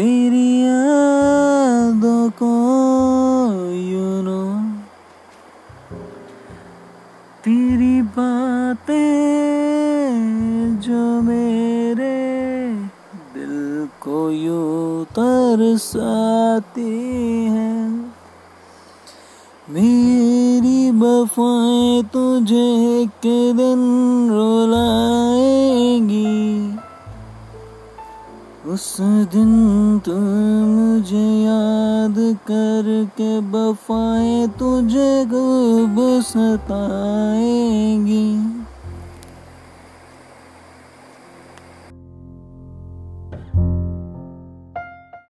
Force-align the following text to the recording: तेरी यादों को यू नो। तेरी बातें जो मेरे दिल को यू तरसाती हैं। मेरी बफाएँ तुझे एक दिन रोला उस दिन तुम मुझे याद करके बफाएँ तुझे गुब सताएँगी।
तेरी 0.00 0.62
यादों 0.62 2.30
को 2.30 2.52
यू 3.70 4.22
नो। 4.22 4.70
तेरी 7.44 8.02
बातें 8.02 8.94
जो 10.80 11.22
मेरे 11.22 12.16
दिल 13.34 13.88
को 14.00 14.30
यू 14.30 15.04
तरसाती 15.04 16.90
हैं। 17.44 18.14
मेरी 19.70 20.90
बफाएँ 20.90 22.02
तुझे 22.02 22.66
एक 23.02 23.20
दिन 23.56 23.80
रोला 24.30 25.09
उस 28.66 28.96
दिन 29.00 29.52
तुम 30.04 30.24
मुझे 30.68 31.26
याद 31.44 32.14
करके 32.46 33.40
बफाएँ 33.40 34.48
तुझे 34.48 35.24
गुब 35.24 35.96
सताएँगी। 36.22 38.19